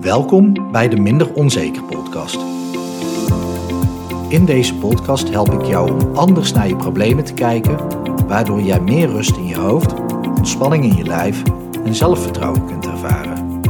[0.00, 2.38] Welkom bij de Minder Onzeker podcast.
[4.28, 7.76] In deze podcast help ik jou om anders naar je problemen te kijken,
[8.26, 9.94] waardoor jij meer rust in je hoofd,
[10.28, 11.42] ontspanning in je lijf
[11.84, 13.60] en zelfvertrouwen kunt ervaren.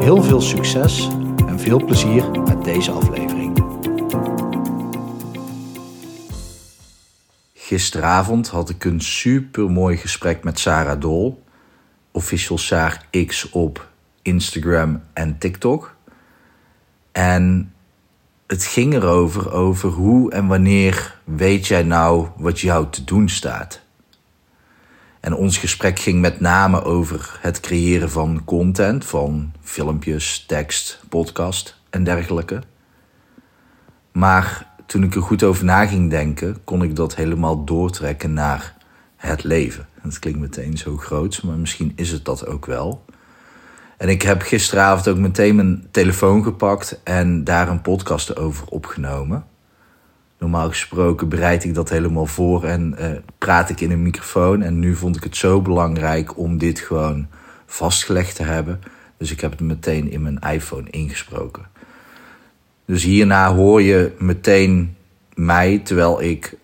[0.00, 1.08] Heel veel succes
[1.46, 3.64] en veel plezier met deze aflevering.
[7.54, 11.42] Gisteravond had ik een super mooi gesprek met Sarah Dol,
[12.10, 13.94] official Saar X op
[14.26, 15.96] Instagram en TikTok.
[17.12, 17.72] En
[18.46, 23.80] het ging erover over hoe en wanneer weet jij nou wat jou te doen staat.
[25.20, 31.80] En ons gesprek ging met name over het creëren van content, van filmpjes, tekst, podcast
[31.90, 32.62] en dergelijke.
[34.12, 38.74] Maar toen ik er goed over na ging denken, kon ik dat helemaal doortrekken naar
[39.16, 39.88] het leven.
[40.00, 43.04] Het klinkt meteen zo groot, maar misschien is het dat ook wel.
[43.96, 49.46] En ik heb gisteravond ook meteen mijn telefoon gepakt en daar een podcast over opgenomen.
[50.38, 53.06] Normaal gesproken bereid ik dat helemaal voor en uh,
[53.38, 54.62] praat ik in een microfoon.
[54.62, 57.26] En nu vond ik het zo belangrijk om dit gewoon
[57.66, 58.80] vastgelegd te hebben.
[59.18, 61.66] Dus ik heb het meteen in mijn iPhone ingesproken.
[62.86, 64.96] Dus hierna hoor je meteen
[65.34, 66.56] mij terwijl ik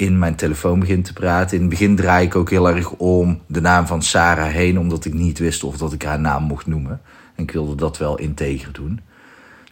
[0.00, 1.56] in mijn telefoon begin te praten.
[1.56, 5.04] In het begin draai ik ook heel erg om de naam van Sarah heen, omdat
[5.04, 7.00] ik niet wist of dat ik haar naam mocht noemen.
[7.34, 9.00] En ik wilde dat wel integer doen.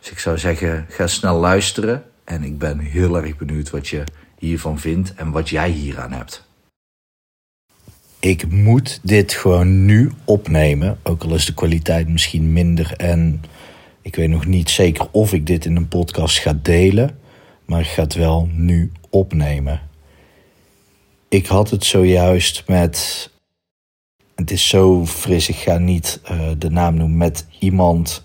[0.01, 2.03] Dus ik zou zeggen, ga snel luisteren.
[2.25, 4.05] En ik ben heel erg benieuwd wat je
[4.39, 6.47] hiervan vindt en wat jij hieraan hebt.
[8.21, 13.43] Ik moet dit gewoon nu opnemen, ook al is de kwaliteit misschien minder en
[14.03, 17.19] ik weet nog niet zeker of ik dit in een podcast ga delen,
[17.65, 19.88] maar ik ga het wel nu opnemen.
[21.29, 23.31] Ik had het zojuist met.
[24.35, 27.17] Het is zo fris, ik ga niet uh, de naam noemen.
[27.17, 28.23] Met iemand,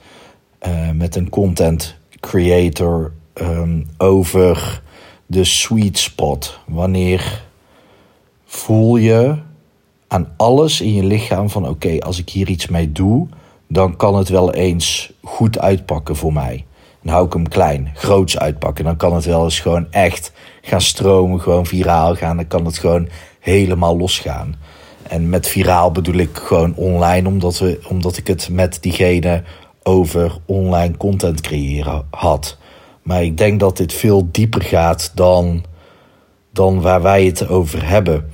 [0.67, 4.81] uh, met een content creator um, over
[5.25, 6.59] de sweet spot.
[6.67, 7.43] Wanneer
[8.45, 9.37] voel je
[10.07, 13.27] aan alles in je lichaam van: oké, als ik hier iets mee doe,
[13.67, 16.65] dan kan het wel eens goed uitpakken voor mij.
[17.03, 18.85] Dan hou ik hem klein, groots uitpakken.
[18.85, 20.31] Dan kan het wel eens gewoon echt
[20.61, 22.35] gaan stromen, gewoon viraal gaan.
[22.35, 23.09] Dan kan het gewoon
[23.39, 24.55] helemaal losgaan.
[25.07, 29.43] En met viraal bedoel ik gewoon online, omdat, we, omdat ik het met diegene
[29.83, 32.57] over online content creëren had.
[33.01, 35.63] Maar ik denk dat dit veel dieper gaat dan,
[36.51, 38.31] dan waar wij het over hebben.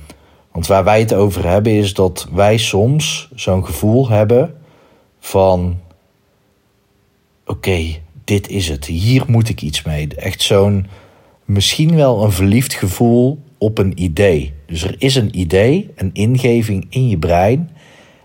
[0.52, 4.54] Want waar wij het over hebben is dat wij soms zo'n gevoel hebben
[5.20, 5.80] van:
[7.46, 10.08] oké, dit is het, hier moet ik iets mee.
[10.16, 10.86] Echt zo'n
[11.44, 14.54] misschien wel een verliefd gevoel op een idee.
[14.66, 17.70] Dus er is een idee, een ingeving in je brein.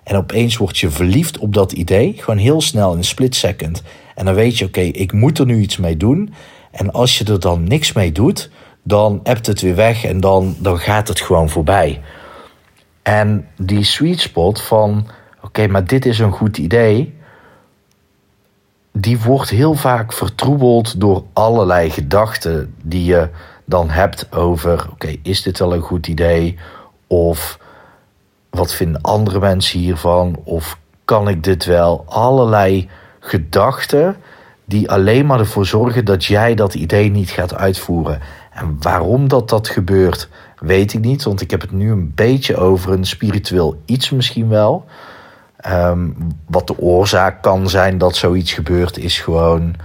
[0.04, 3.84] En opeens word je verliefd op dat idee, gewoon heel snel in een split second.
[4.16, 6.34] En dan weet je, oké, ik moet er nu iets mee doen.
[6.72, 8.50] En als je er dan niks mee doet,
[8.84, 12.02] dan appt het weer weg en dan, dan gaat het gewoon voorbij.
[13.02, 15.08] En die sweet spot van,
[15.42, 17.14] oké, maar dit is een goed idee,
[18.98, 23.30] die wordt heel vaak vertroebeld door allerlei gedachten die je
[23.66, 26.58] dan hebt over: oké, is dit wel een goed idee?
[27.08, 27.60] Of
[28.50, 30.40] wat vinden andere mensen hiervan?
[30.44, 32.04] Of kan ik dit wel?
[32.08, 32.90] Allerlei
[33.20, 34.16] gedachten
[34.66, 38.20] die alleen maar ervoor zorgen dat jij dat idee niet gaat uitvoeren.
[38.52, 40.30] En waarom dat dat gebeurt,
[40.60, 44.50] weet ik niet, want ik heb het nu een beetje over een spiritueel iets misschien
[44.50, 44.86] wel.
[45.70, 46.16] Um,
[46.48, 49.76] wat de oorzaak kan zijn dat zoiets gebeurt, is gewoon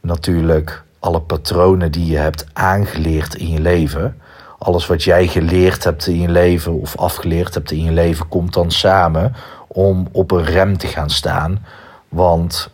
[0.00, 4.20] natuurlijk alle patronen die je hebt aangeleerd in je leven.
[4.58, 8.54] Alles wat jij geleerd hebt in je leven of afgeleerd hebt in je leven, komt
[8.54, 9.34] dan samen
[9.66, 11.66] om op een rem te gaan staan.
[12.08, 12.70] Want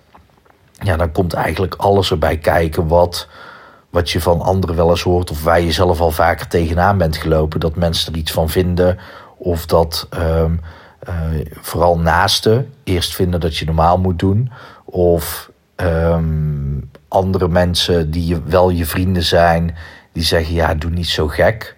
[0.72, 3.28] ja, dan komt eigenlijk alles erbij kijken wat,
[3.90, 7.16] wat je van anderen wel eens hoort, of waar je zelf al vaker tegenaan bent
[7.16, 7.60] gelopen.
[7.60, 8.98] Dat mensen er iets van vinden,
[9.36, 10.44] of dat uh,
[11.60, 14.50] vooral naasten eerst vinden dat je normaal moet doen.
[14.84, 19.76] Of um, andere mensen die je, wel je vrienden zijn,
[20.12, 21.76] die zeggen: ja, doe niet zo gek.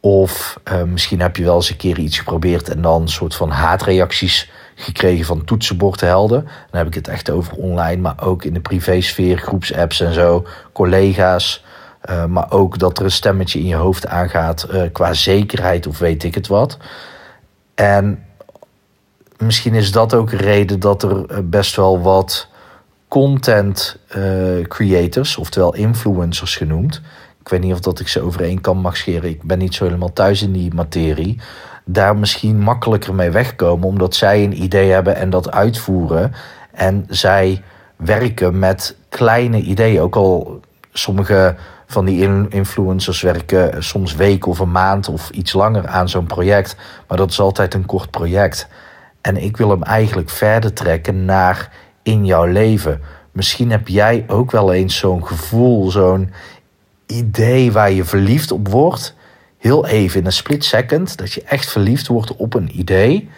[0.00, 3.34] Of uh, misschien heb je wel eens een keer iets geprobeerd en dan een soort
[3.34, 6.42] van haatreacties gekregen van toetsenbordhelden.
[6.42, 10.46] Dan heb ik het echt over online, maar ook in de privésfeer, groepsapps en zo,
[10.72, 11.64] collega's.
[12.10, 16.24] Uh, maar ook dat er een stemmetje in je hoofd aangaat qua zekerheid of weet
[16.24, 16.78] ik het wat.
[17.74, 18.27] En
[19.38, 22.48] misschien is dat ook een reden dat er best wel wat
[23.08, 27.00] content uh, creators, oftewel influencers genoemd.
[27.40, 29.30] Ik weet niet of dat ik ze overeen kan mag scheren.
[29.30, 31.40] Ik ben niet zo helemaal thuis in die materie.
[31.84, 36.32] Daar misschien makkelijker mee wegkomen, omdat zij een idee hebben en dat uitvoeren.
[36.72, 37.62] En zij
[37.96, 40.00] werken met kleine ideeën.
[40.00, 40.60] Ook al
[40.92, 41.56] sommige
[41.86, 46.76] van die influencers werken soms weken of een maand of iets langer aan zo'n project.
[47.08, 48.68] Maar dat is altijd een kort project.
[49.20, 51.72] En ik wil hem eigenlijk verder trekken naar
[52.02, 53.00] in jouw leven.
[53.32, 56.32] Misschien heb jij ook wel eens zo'n gevoel, zo'n
[57.06, 59.14] idee waar je verliefd op wordt.
[59.58, 61.16] Heel even in een split second.
[61.16, 63.30] Dat je echt verliefd wordt op een idee.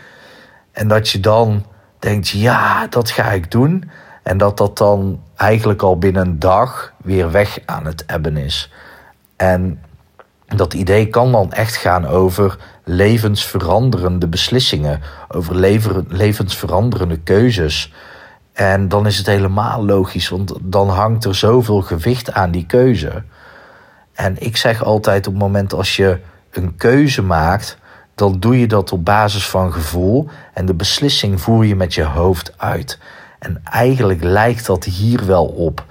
[0.72, 1.64] En dat je dan
[1.98, 3.90] denkt, ja, dat ga ik doen.
[4.22, 8.72] En dat dat dan eigenlijk al binnen een dag weer weg aan het ebben is.
[9.36, 9.82] En
[10.46, 12.58] dat idee kan dan echt gaan over
[12.90, 15.56] levensveranderende beslissingen, over
[16.08, 17.92] levensveranderende keuzes.
[18.52, 23.22] En dan is het helemaal logisch, want dan hangt er zoveel gewicht aan die keuze.
[24.12, 26.18] En ik zeg altijd op het moment als je
[26.50, 27.78] een keuze maakt,
[28.14, 32.04] dan doe je dat op basis van gevoel en de beslissing voer je met je
[32.04, 32.98] hoofd uit.
[33.38, 35.84] En eigenlijk lijkt dat hier wel op.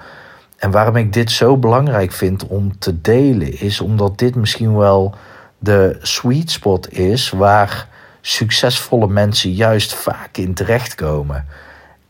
[0.56, 5.14] En waarom ik dit zo belangrijk vind om te delen, is omdat dit misschien wel
[5.62, 7.88] de sweet spot is waar
[8.20, 11.46] succesvolle mensen juist vaak in terechtkomen.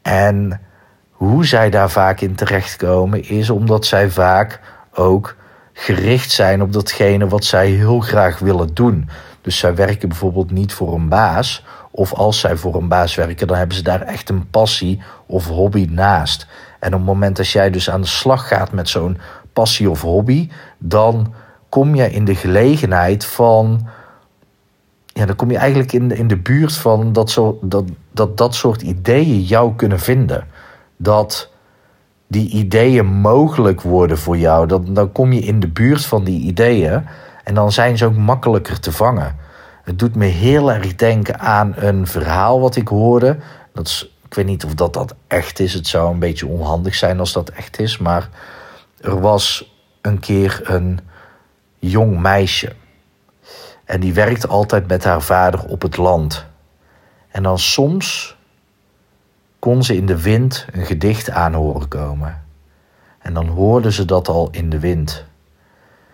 [0.03, 0.61] En
[1.11, 4.61] hoe zij daar vaak in terechtkomen, is omdat zij vaak
[4.93, 5.37] ook
[5.73, 9.09] gericht zijn op datgene wat zij heel graag willen doen.
[9.41, 11.65] Dus zij werken bijvoorbeeld niet voor een baas.
[11.91, 15.47] Of als zij voor een baas werken, dan hebben ze daar echt een passie of
[15.47, 16.47] hobby naast.
[16.79, 19.19] En op het moment dat jij dus aan de slag gaat met zo'n
[19.53, 21.35] passie of hobby, dan
[21.71, 23.89] kom je in de gelegenheid van.
[25.07, 28.37] Ja, dan kom je eigenlijk in de, in de buurt van dat, zo, dat, dat
[28.37, 30.47] dat soort ideeën jou kunnen vinden.
[30.97, 31.51] Dat
[32.27, 34.67] die ideeën mogelijk worden voor jou.
[34.67, 37.07] Dan, dan kom je in de buurt van die ideeën.
[37.45, 39.37] En dan zijn ze ook makkelijker te vangen.
[39.83, 43.39] Het doet me heel erg denken aan een verhaal wat ik hoorde.
[43.73, 45.75] Dat is, ik weet niet of dat, dat echt is.
[45.75, 47.99] Het zou een beetje onhandig zijn als dat echt is.
[47.99, 48.29] Maar
[49.01, 51.01] er was een keer een
[51.81, 52.73] jong meisje.
[53.85, 56.47] En die werkte altijd met haar vader op het land.
[57.29, 58.37] En dan soms
[59.59, 62.45] kon ze in de wind een gedicht aanhoren komen.
[63.19, 65.25] En dan hoorde ze dat al in de wind.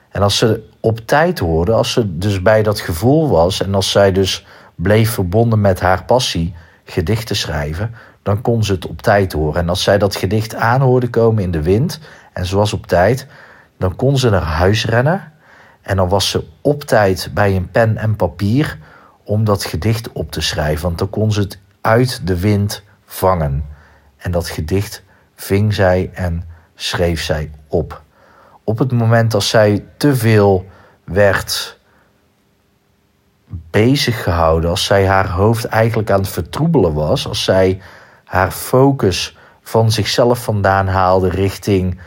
[0.08, 3.90] En als ze op tijd hoorde, als ze dus bij dat gevoel was en als
[3.90, 6.54] zij dus bleef verbonden met haar passie
[6.84, 9.60] gedichten schrijven, dan kon ze het op tijd horen.
[9.60, 12.00] En als zij dat gedicht aanhoorde komen in de wind
[12.32, 13.26] en was op tijd,
[13.78, 15.32] dan kon ze naar huis rennen
[15.86, 18.78] en dan was ze op tijd bij een pen en papier
[19.24, 23.64] om dat gedicht op te schrijven, want dan kon ze het uit de wind vangen.
[24.16, 25.02] En dat gedicht
[25.34, 26.44] ving zij en
[26.74, 28.04] schreef zij op
[28.66, 30.66] op het moment dat zij te veel
[31.04, 31.78] werd
[33.70, 37.80] bezig gehouden, als zij haar hoofd eigenlijk aan het vertroebelen was, als zij
[38.24, 42.00] haar focus van zichzelf vandaan haalde richting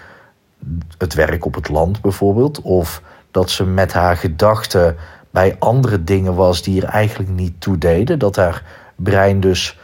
[0.97, 4.97] het werk op het land bijvoorbeeld, of dat ze met haar gedachten
[5.29, 8.63] bij andere dingen was die er eigenlijk niet toe deden, dat haar
[8.95, 9.79] brein dus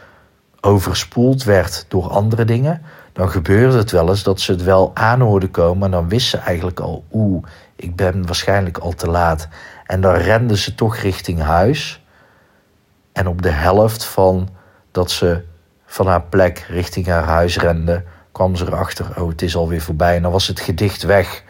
[0.60, 2.82] overspoeld werd door andere dingen,
[3.12, 5.84] dan gebeurde het wel eens dat ze het wel aanhoorden komen.
[5.84, 7.44] En dan wist ze eigenlijk al, oeh,
[7.76, 9.48] ik ben waarschijnlijk al te laat.
[9.86, 12.04] En dan rende ze toch richting huis.
[13.12, 14.48] En op de helft van
[14.90, 15.42] dat ze
[15.86, 20.16] van haar plek richting haar huis rende, kwam ze erachter, oh, het is alweer voorbij.
[20.16, 21.42] En dan was het gedicht weg.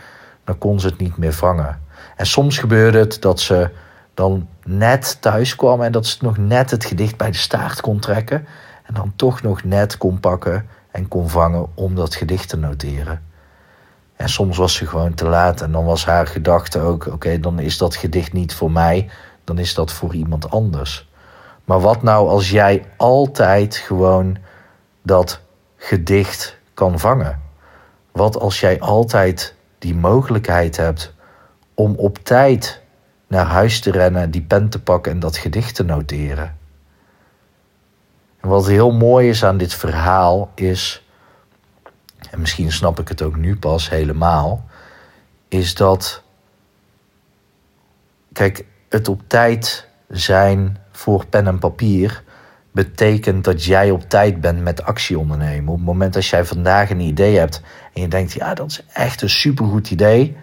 [0.44, 1.85] Dan kon ze het niet meer vangen.
[2.16, 3.70] En soms gebeurde het dat ze
[4.14, 7.98] dan net thuis kwam en dat ze nog net het gedicht bij de staart kon
[7.98, 8.46] trekken.
[8.82, 13.22] En dan toch nog net kon pakken en kon vangen om dat gedicht te noteren.
[14.16, 17.58] En soms was ze gewoon te laat en dan was haar gedachte ook: oké, dan
[17.58, 19.10] is dat gedicht niet voor mij,
[19.44, 21.08] dan is dat voor iemand anders.
[21.64, 24.36] Maar wat nou als jij altijd gewoon
[25.02, 25.40] dat
[25.76, 27.42] gedicht kan vangen?
[28.12, 31.14] Wat als jij altijd die mogelijkheid hebt
[31.76, 32.82] om op tijd
[33.26, 36.58] naar huis te rennen, die pen te pakken en dat gedicht te noteren?
[38.40, 41.06] En wat heel mooi is aan dit verhaal is,
[42.30, 44.64] en misschien snap ik het ook nu pas helemaal,
[45.48, 46.22] is dat,
[48.32, 52.24] kijk, het op tijd zijn voor pen en papier
[52.72, 55.72] betekent dat jij op tijd bent met actie ondernemen.
[55.72, 57.62] Op het moment dat jij vandaag een idee hebt
[57.94, 60.36] en je denkt, ja, dat is echt een supergoed idee,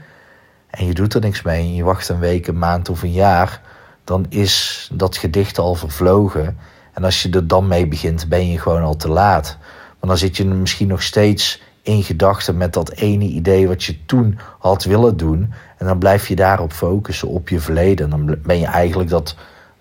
[0.74, 3.12] en je doet er niks mee en je wacht een week, een maand of een
[3.12, 3.62] jaar,
[4.04, 6.58] dan is dat gedicht al vervlogen
[6.94, 9.58] en als je er dan mee begint, ben je gewoon al te laat.
[10.00, 14.06] Want dan zit je misschien nog steeds in gedachten met dat ene idee wat je
[14.06, 15.54] toen had willen doen.
[15.78, 18.10] En dan blijf je daarop focussen, op je verleden.
[18.10, 19.36] Dan ben je eigenlijk dat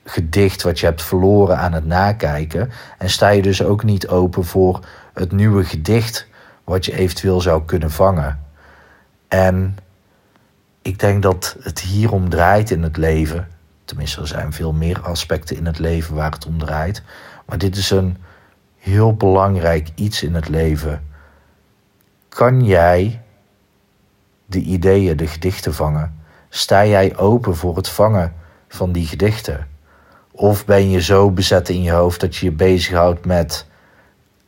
[0.04, 2.70] gedicht wat je hebt verloren aan het nakijken.
[2.98, 4.80] En sta je dus ook niet open voor
[5.14, 6.26] het nieuwe gedicht
[6.64, 8.40] wat je eventueel zou kunnen vangen.
[9.28, 9.76] En
[10.82, 13.48] ik denk dat het hier om draait in het leven.
[13.84, 17.02] Tenminste, er zijn veel meer aspecten in het leven waar het om draait.
[17.46, 18.16] Maar dit is een
[18.78, 21.04] heel belangrijk iets in het leven.
[22.28, 23.22] Kan jij
[24.46, 26.20] de ideeën, de gedichten vangen?
[26.48, 28.34] Sta jij open voor het vangen
[28.68, 29.68] van die gedichten?
[30.30, 33.66] Of ben je zo bezet in je hoofd dat je je bezighoudt met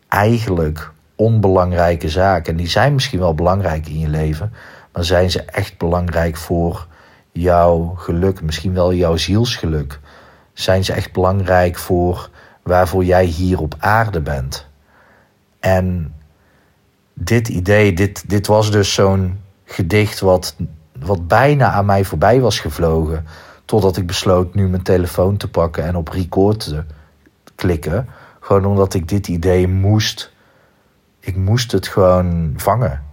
[0.09, 2.53] eigenlijk onbelangrijke zaken?
[2.53, 4.53] En die zijn misschien wel belangrijk in je leven,
[4.95, 6.87] maar zijn ze echt belangrijk voor
[7.33, 10.01] jouw geluk, misschien wel jouw zielsgeluk?
[10.53, 12.31] Zijn ze echt belangrijk voor
[12.63, 14.67] waarvoor jij hier op aarde bent?
[15.61, 16.15] En
[17.15, 20.57] dit idee, dit, dit was dus zo'n gedicht wat,
[20.99, 23.27] wat bijna aan mij voorbij was gevlogen.
[23.65, 26.85] Totdat ik besloot nu mijn telefoon te pakken en op record te
[27.55, 28.09] klikken.
[28.41, 30.33] Gewoon omdat ik dit idee moest.
[31.21, 33.13] Ik moest het gewoon vangen.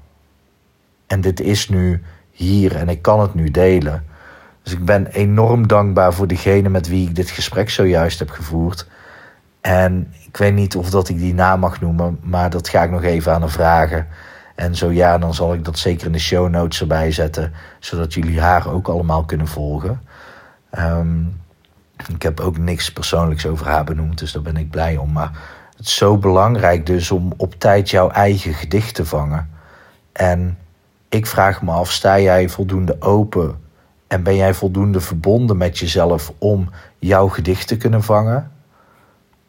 [1.11, 4.05] En dit is nu hier en ik kan het nu delen.
[4.63, 8.87] Dus ik ben enorm dankbaar voor degene met wie ik dit gesprek zojuist heb gevoerd.
[9.61, 12.91] En ik weet niet of dat ik die naam mag noemen, maar dat ga ik
[12.91, 14.07] nog even aan haar vragen.
[14.55, 18.13] En zo ja, dan zal ik dat zeker in de show notes erbij zetten, zodat
[18.13, 20.01] jullie haar ook allemaal kunnen volgen.
[20.69, 21.19] Ehm,
[22.07, 25.11] ik heb ook niks persoonlijks over haar benoemd, dus daar ben ik blij om.
[25.11, 25.31] Maar
[25.77, 29.49] het is zo belangrijk dus om op tijd jouw eigen gedicht te vangen.
[30.11, 30.57] En
[31.11, 33.59] ik vraag me af, sta jij voldoende open
[34.07, 38.51] en ben jij voldoende verbonden met jezelf om jouw gedicht te kunnen vangen?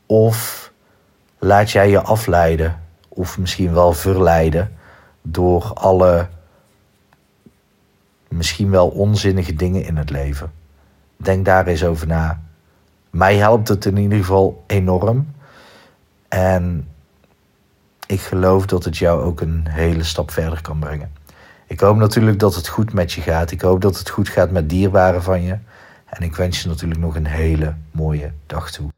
[0.06, 0.70] Of
[1.38, 4.72] laat jij je afleiden, of misschien wel verleiden,
[5.22, 6.28] door alle
[8.28, 10.52] misschien wel onzinnige dingen in het leven?
[11.16, 12.40] Denk daar eens over na.
[13.10, 15.34] Mij helpt het in ieder geval enorm.
[16.28, 16.88] En
[18.06, 21.21] ik geloof dat het jou ook een hele stap verder kan brengen.
[21.72, 23.50] Ik hoop natuurlijk dat het goed met je gaat.
[23.50, 25.58] Ik hoop dat het goed gaat met dierbaren van je.
[26.06, 28.90] En ik wens je natuurlijk nog een hele mooie dag toe.